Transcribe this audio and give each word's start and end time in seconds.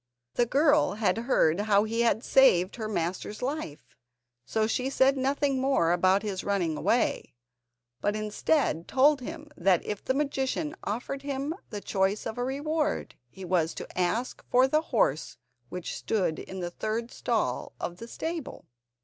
The 0.33 0.47
girl 0.47 0.93
had 0.93 1.15
heard 1.15 1.59
how 1.59 1.83
he 1.83 2.01
had 2.01 2.23
saved 2.23 2.77
her 2.77 2.87
master's 2.87 3.43
life, 3.43 3.95
so 4.47 4.65
she 4.65 4.89
said 4.89 5.15
nothing 5.15 5.61
more 5.61 5.91
about 5.91 6.23
his 6.23 6.43
running 6.43 6.75
away, 6.75 7.35
but 8.01 8.15
instead 8.15 8.87
told 8.87 9.21
him 9.21 9.51
that 9.55 9.85
if 9.85 10.03
the 10.03 10.15
magician 10.15 10.75
offered 10.83 11.21
him 11.21 11.53
the 11.69 11.81
choice 11.81 12.25
of 12.25 12.39
a 12.39 12.43
reward, 12.43 13.13
he 13.29 13.45
was 13.45 13.75
to 13.75 13.87
ask 13.95 14.43
for 14.49 14.67
the 14.67 14.81
horse 14.81 15.37
which 15.69 15.95
stood 15.95 16.39
in 16.39 16.61
the 16.61 16.71
third 16.71 17.11
stall 17.11 17.73
of 17.79 17.97
the 17.97 18.07
stable. 18.07 18.65